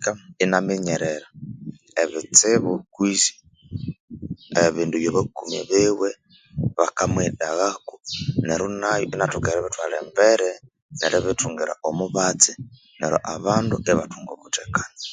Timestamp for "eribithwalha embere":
9.50-10.50